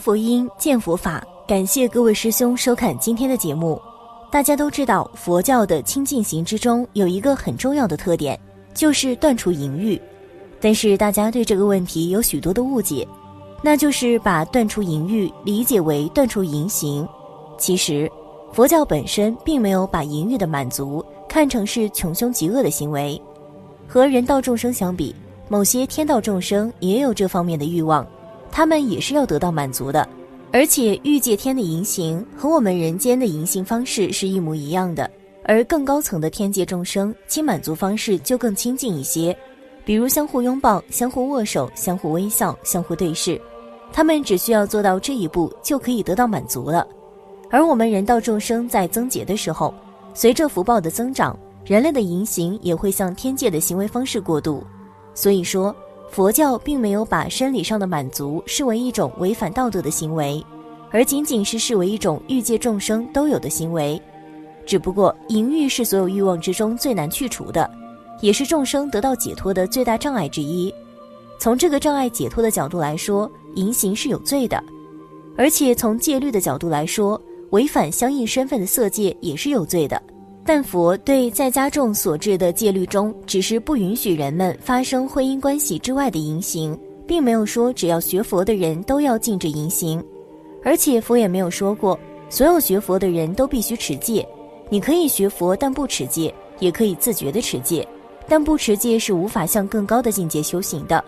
[0.00, 1.22] 佛音，见佛法。
[1.46, 3.80] 感谢各位师兄收看今天的节目。
[4.30, 8.38] 大家都知道，佛教的清净行之中有一个很重要的特点，
[8.72, 10.00] 就是断除淫欲。
[10.58, 13.06] 但是大家对这个问题有许多的误解，
[13.62, 17.06] 那就是把断除淫欲理解为断除淫行。
[17.58, 18.10] 其实，
[18.52, 23.20] 佛教本身并没有把淫欲的满足看成是穷凶极恶的行为。
[23.86, 25.14] 和人道众生相比，
[25.48, 28.06] 某些天道众生也有这方面的欲望，
[28.50, 30.08] 他们也是要得到满足的。
[30.52, 35.08] 而且欲界天的淫行和我们人间的淫行方式是一模一样的，
[35.44, 39.36] 而更高层的天界众生，其满足方式就更亲近一些，
[39.84, 43.40] 比如相互拥抱、相互握手、相互微笑、相互对视，
[43.92, 46.84] 他们只需要做到这一步就可以得到满足了。
[47.48, 49.72] 而我们人道众生在增劫的时候，
[50.14, 54.64] 随着福报的增长，人类的淫行也会向天界的行为方式过渡，
[55.14, 55.72] 所以说。
[56.10, 60.44] 佛教并没有把生理上的满足视为一种违反道德的行为，
[60.90, 64.00] 而仅仅是视为一种欲界众生都有的行为。
[64.66, 67.68] 只不过淫欲是所有欲望之中最难去除的，
[68.20, 70.72] 也是众生得到解脱的最大障碍之一。
[71.38, 74.58] 从这个障碍解脱的角度来说，淫行是有罪的；
[75.36, 80.00] 而且从戒律的角度来说，违反相应身份的色戒也是有罪的。
[80.52, 90.04] 但佛对在家众所制的戒律中，只是不允许人们发生婚姻关系之外的淫行，并没有说只要学佛的人都要禁止淫行，
[90.64, 91.96] 而且佛也没有说过
[92.28, 94.26] 所有学佛的人都必须持戒。
[94.68, 97.86] 你可以学佛但不持戒，也可以自觉的持戒，
[98.26, 101.04] 但不持戒是无法向更高的境界修行的。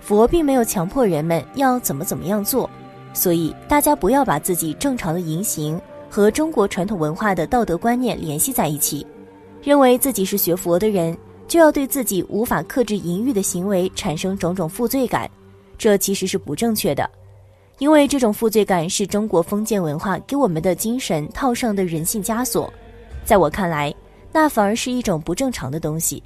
[0.00, 2.66] 佛并没有强迫人们要怎么怎么样做，
[3.12, 5.78] 所以大家不要把自己正常的淫行。
[6.16, 9.06] 和中国传统文化的道德观念联系在一起，
[9.62, 11.14] 认为自己是学佛的人，
[11.46, 15.30] 就要对自己无法克制淫欲的行为产生种种负罪感，
[15.76, 17.06] 这其实是不正确的，
[17.80, 22.72] 因为这种负罪感是中国封建文化给我们的精神套上的人性枷锁，
[23.22, 23.94] 在我看来，
[24.32, 26.22] 那反而是一种不正常的东西。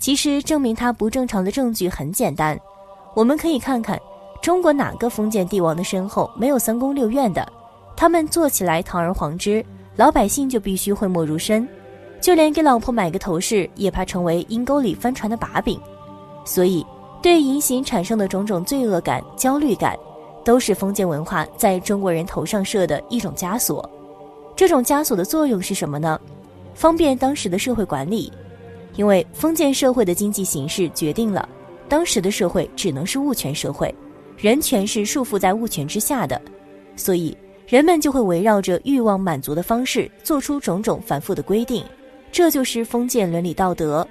[0.00, 2.58] 其实证明它不正常的证据很简单，
[3.14, 3.96] 我们可以看看
[4.42, 7.52] 中国哪个封建帝王的身后没有三宫六院的。
[7.98, 9.64] 他们做起来堂而皇之，
[9.96, 11.68] 老百姓就必须讳莫如深，
[12.20, 15.76] 就连给老婆买个头饰也怕成为阴沟里翻船的把柄。
[16.44, 16.86] 所以，
[17.20, 19.98] 对淫行产生的种种罪恶感、焦虑感，
[20.44, 23.90] 都是封建文化在中国人头上设的一种枷锁。
[24.54, 26.20] 这种枷锁的作用是什么呢？
[26.74, 28.32] 方便当时的社会管理，
[28.94, 31.48] 因为封建社会的经济形势决定了
[31.88, 33.92] 当时的社会只能是物权社会，
[34.36, 36.40] 人权是束缚在物权之下的，
[36.94, 37.36] 所以。
[37.68, 41.84] 人们就会围绕着欲望满足的方式做出种种繁复的规定，
[42.32, 44.06] 这就是封建伦理道德。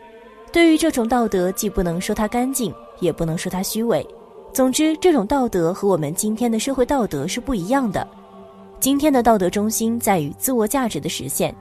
[0.54, 4.06] 对于这种道德，既不能说它干净，也不能说它虚伪。
[4.54, 8.08] 总之，这种道德和我们今天的社会道德是不一样的。
[8.80, 11.54] 今天的道德中心在于自我价值的实现，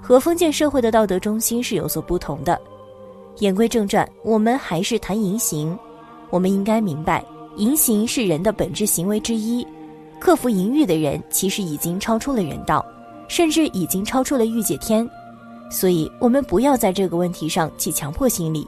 [0.00, 2.58] 和封建社会的道德中心是有所不同的。
[3.40, 5.78] 言归正传，我们还是谈淫行。
[6.30, 7.22] 我们应该明白，
[7.56, 9.66] 淫行是人的本质行为之一。
[10.22, 12.86] 克服淫欲的人，其实已经超出了人道，
[13.26, 15.04] 甚至已经超出了御姐天。
[15.68, 18.64] 所以，我们不要在这个问题上起强迫心理。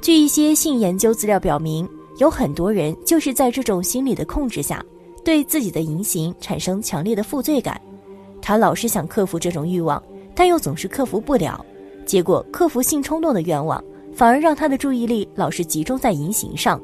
[0.00, 1.86] 据一些性研究资料表明，
[2.16, 4.82] 有很多人就是在这种心理的控制下，
[5.22, 7.78] 对自己的淫行产生强烈的负罪感。
[8.40, 10.02] 他老是想克服这种欲望，
[10.34, 11.62] 但又总是克服不了，
[12.06, 13.84] 结果克服性冲动的愿望，
[14.14, 16.80] 反而让他的注意力老是集中在淫行上。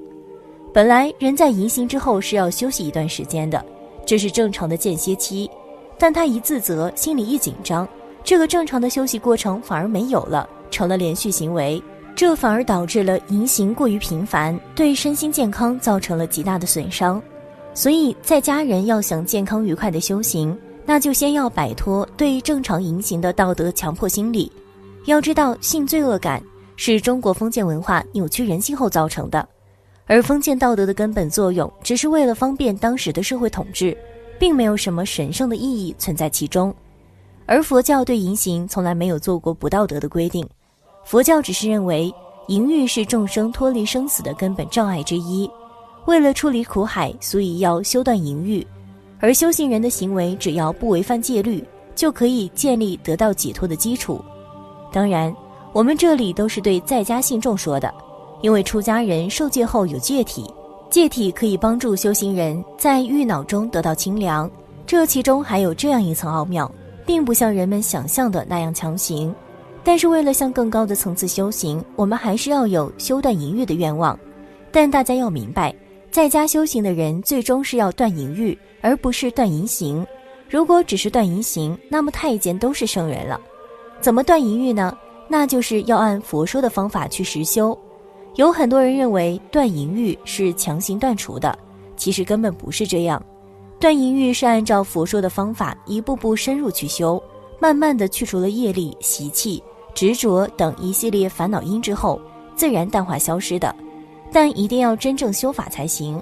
[0.70, 3.64] 本来人在淫行之后是要休息一段时间的。
[4.04, 5.50] 这是正常的间歇期，
[5.98, 7.88] 但他一自责，心里一紧张，
[8.24, 11.82] 这个正常的休息过程反而没有了，成了连续行为，
[12.14, 17.22] 这反而导致了淫行过于频繁，对身心健康造成了极大的损伤。
[17.74, 24.50] 所以，在家人要想健康愉快的修行，那就先要摆脱对正常淫行的道德强迫心理。
[25.06, 26.42] 要知道，性罪恶感
[26.76, 29.48] 是中国封建文化扭曲人性后造成的。
[30.12, 33.96] 而封建道德的根本作用，只是为了方便当时的社会统治，
[34.38, 36.70] 并没有什么神圣的意义存在其中。
[37.46, 40.46] 而佛教对淫行从来没有做过不道德的规定，
[41.02, 42.12] 佛教只是认为
[42.48, 45.50] 淫欲是众生脱离生死的根本障碍之一，
[46.04, 48.66] 为了出离苦海，所以要修断淫欲。
[49.18, 54.22] 而修行人的行为只要不违反戒律，就可以建立得到解脱的基础。
[54.92, 55.34] 当然，
[55.72, 57.90] 我们这里都是对在家信众说的。
[58.42, 60.44] 因为出家人受戒后有戒体，
[60.90, 64.50] 戒体可以帮助修行人在欲恼中得到清凉。
[64.86, 66.70] 这其中还有这样一层奥妙，
[67.06, 69.34] 并不像人们想象的那样强行。
[69.84, 74.18] 但是为了向更高的层次修行，我们还是要有修断淫欲的愿望。
[74.70, 75.74] 但大家要明白，
[76.10, 80.06] 在家修行的人最终是要断淫欲，而不是断淫行。
[80.50, 83.40] 如果只是断淫行，那么太监都是圣人了。
[84.00, 84.96] 怎么断淫欲呢？
[85.28, 87.76] 那就是要按佛说的方法去实修。
[88.36, 91.56] 有很多人认为断淫欲是强行断除的，
[91.96, 93.22] 其实根本不是这样。
[93.78, 97.22] 断淫欲是按照佛说的方法，一步步深入去修，
[97.58, 99.62] 慢慢的去除了业力、习气、
[99.94, 102.20] 执着等一系列烦恼因之后，
[102.56, 103.74] 自然淡化消失的。
[104.32, 106.18] 但一定要真正修法才行。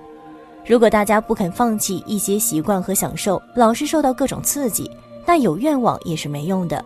[0.66, 4.90] 如果大家不肯放弃一些习惯和享受，老是受到各种刺激，
[5.24, 6.84] 那有愿望也是没用的。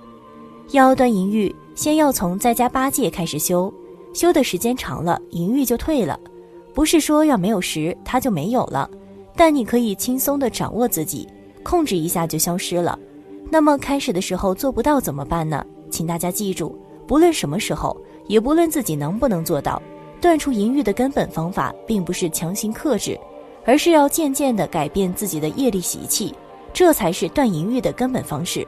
[0.72, 3.72] 要断淫欲，先要从在家八戒开始修，
[4.14, 6.18] 修的时间长了，淫欲就退了。
[6.72, 8.88] 不是说要没有时它就没有了，
[9.36, 11.28] 但你可以轻松的掌握自己，
[11.62, 12.98] 控制一下就消失了。
[13.50, 15.62] 那么开始的时候做不到怎么办呢？
[15.90, 17.94] 请大家记住，不论什么时候，
[18.26, 19.82] 也不论自己能不能做到，
[20.20, 23.18] 断除淫欲的根本方法，并不是强行克制。
[23.66, 26.34] 而是要渐渐地改变自己的业力习气，
[26.74, 28.66] 这才是断淫欲的根本方式。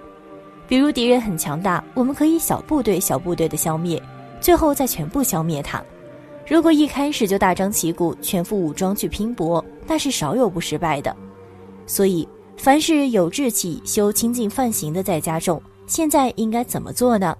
[0.66, 4.02] 比如敌人很强大，我们可以小部队小部队的消灭，
[4.40, 5.82] 最后再全部消灭他。
[6.46, 11.14] 如果一开始就大张旗鼓、全副武装去拼搏，那是少有不失败的。
[11.86, 17.36] 所以，凡是有志气修清净犯行的在家众，现在应该怎么做呢？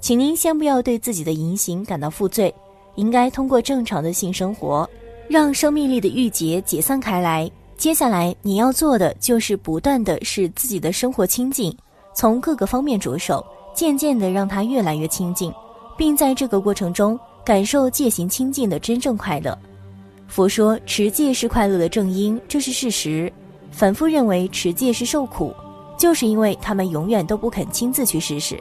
[0.00, 2.52] 请您先不要对自己的言行感到负罪，
[2.96, 4.88] 应该通过正常的性生活。
[5.28, 7.50] 让生命力的郁结解散开来。
[7.76, 11.76] 接下来你要做的就是不断的使自己的生活清净，
[12.14, 13.44] 从各个方面着手，
[13.74, 15.52] 渐渐的让它越来越清净，
[15.98, 19.58] 并在这个过程中感受戒行清净的真正快乐。
[20.28, 23.30] 佛说持戒是快乐的正因，这是事实。
[23.70, 25.52] 反复认为持戒是受苦，
[25.98, 28.58] 就是因为他们永远都不肯亲自去试试。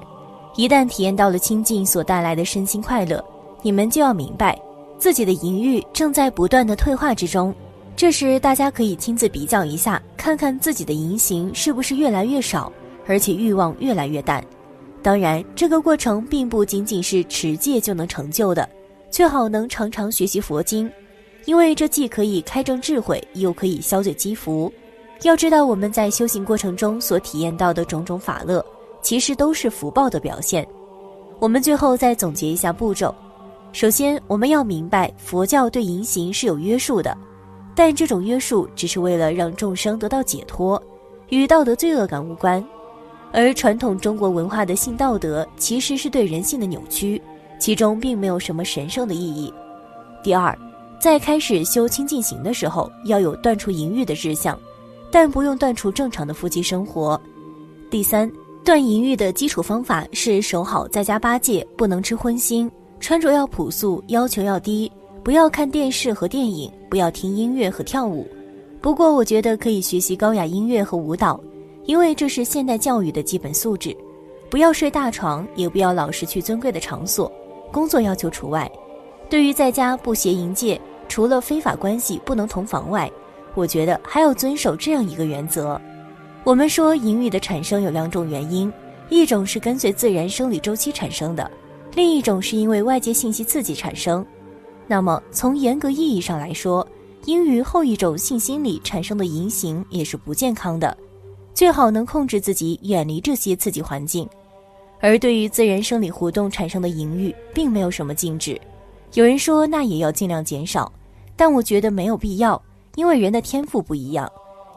[0.55, 3.23] 一旦体验到了清净所带来的身心快乐，
[3.61, 4.59] 你们就要明白。
[4.97, 7.53] 自己的淫欲正在不断的退化之中，
[7.95, 12.71] 这时大家可以亲自比较一下，看看自己的淫行是不是越来越少，
[13.05, 14.43] 而且欲望越来越淡。
[15.03, 18.67] 当然，这个过程并不仅仅是持戒就能成就的，
[19.09, 20.91] 最好能常常学习佛经，
[21.45, 24.71] 因为这既可以开正智慧，又可以消罪积福。
[25.23, 28.63] 要知道，我们在修行过程中所体验到的种种法乐，
[29.01, 30.67] 其实都是福报的表现。
[31.39, 33.13] 我们最后再总结一下步骤。
[33.71, 37.17] 首先，我们要明白佛教对淫行是有约束的，
[37.75, 40.81] 但这种约束只是为了让众生得到解脱，
[41.29, 42.63] 与道德罪恶感无关。
[43.31, 47.21] 而传统中国文化的性道德其实是对人性的扭曲，
[47.59, 49.53] 其中并没有什么神圣的意义。
[50.23, 50.57] 第二，
[50.99, 54.57] 在开始修清净行的时候，要有断除淫欲的志向，
[55.11, 57.19] 但不用断除正常的夫妻生活。
[57.89, 58.29] 第三，
[58.65, 62.69] 断淫欲的基础方法是守好在家八戒，不能吃荤腥。
[62.99, 64.91] 穿着要朴素，要求要低，
[65.23, 68.27] 不要看电视和电影，不要听音乐和跳舞。
[68.81, 71.39] 不过，我觉得可以学习高雅音乐和舞蹈，
[71.87, 73.95] 因为这是现代教育的基本素质。
[74.49, 77.31] 不要睡大床，也不要老是去尊贵的场所，
[77.71, 78.71] 工作要求除外。
[79.29, 80.79] 对于在家不邪淫戒，
[81.09, 83.11] 除了非法关系不能同房外，
[83.55, 85.79] 我觉得还要遵守这样一个原则：
[86.43, 88.71] 我们说淫欲的产生有两种原因，
[89.09, 91.49] 一种是跟随自然生理周期产生的。
[91.93, 94.25] 另一种是因为外界信息刺激产生，
[94.87, 96.87] 那么从严格意义上来说，
[97.25, 100.95] 因于后一种性心理产生的淫行也是不健康的，
[101.57, 104.29] 最好能控制自己远离这些刺激环境。
[104.99, 108.61] 而对于自然生理活动产生的淫欲，并没有什么禁止。
[109.15, 110.91] 有人说那也要尽量减少，
[111.35, 112.61] 但我觉得没有必要，
[112.93, 114.31] 因为人的天赋不一样，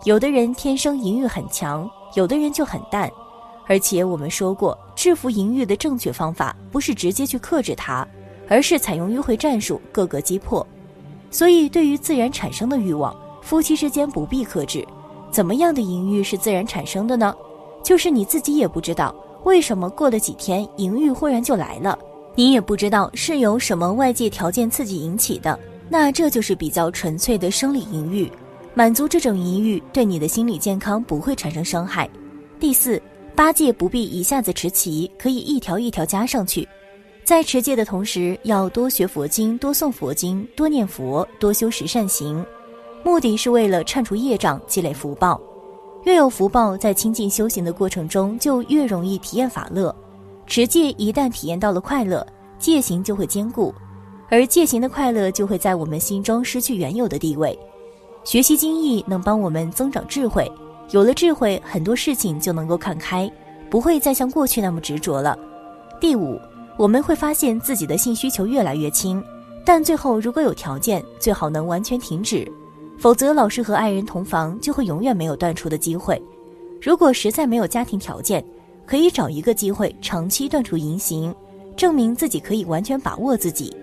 [0.05, 3.11] 有的人天生淫欲很强，有的人就很淡。
[3.67, 8.09] 而且我们说过，制服淫欲的正确方法不是直接去克制它，
[8.49, 10.67] 而是采用迂回战术，各个击破。
[11.31, 14.83] 所以，对于自然产生的欲望，夫妻之间不必克制。
[15.31, 17.35] 怎么样的淫欲是自然产生的呢？
[17.83, 21.99] 就是你自己也不知道为什么过了几天，淫欲忽然就来了，
[22.35, 25.59] 你也不知道是由什么外界条件刺激引起的。
[25.89, 28.31] 那这就是比较纯粹的生理淫欲，
[28.75, 32.09] 满足这种淫欲，对你的心理健康不会产生伤害。
[32.59, 33.01] 第四。
[33.33, 36.69] 八戒不必一下子持齐，可以一条一条加上去。
[37.25, 42.45] 在持戒的同时，要多学佛经，多诵佛经，多念佛，多修十善行，
[43.03, 45.41] 目的是为了铲除业障，积累福报。
[46.05, 49.95] 越有福报，在清净修行的过程中，就越容易体验法乐。
[50.47, 52.27] 持戒一旦体验到了快乐，
[52.59, 53.75] 戒行就会坚固，
[54.29, 57.59] 而戒行的快乐就会在我们心中失去原有的地位。
[58.25, 60.51] 学习经义能帮我们增长智慧。
[60.91, 63.31] 有了智慧，很多事情就能够看开，
[63.71, 65.39] 不会再像过去那么执着了。
[66.01, 66.39] 第五，
[66.77, 69.23] 我们会发现自己的性需求越来越轻，
[69.65, 72.51] 但最后如果有条件，最好能完全停止。
[73.01, 76.23] 否则老是和爱人同房，就会永远没有断除的机会。
[76.83, 78.45] 如果实在没有家庭条件，
[78.85, 81.35] 可以找一个机会长期断除淫行，
[81.75, 83.75] 证明自己可以完全把握自己。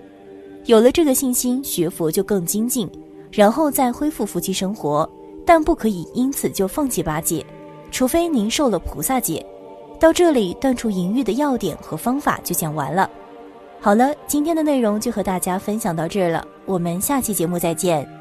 [0.66, 2.88] 有了这个信心，学佛就更精进，
[3.32, 5.08] 然后再恢复夫妻生活。
[5.44, 7.44] 但不可以因此就放弃八戒，
[7.90, 9.44] 除非您受了菩萨戒。
[9.98, 13.10] 到这里，断除淫欲的要点和方法就讲完了。
[13.80, 18.17] 好了，今天的内容就和大家分享到这儿了，我们下期节目再见。